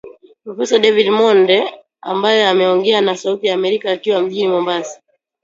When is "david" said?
0.79-1.09